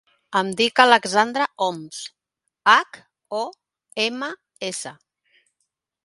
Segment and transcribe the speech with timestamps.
[0.37, 1.99] Em dic Alexandra Homs:
[2.73, 2.97] hac,
[3.41, 3.43] o,
[4.05, 4.31] ema,
[4.71, 4.95] essa.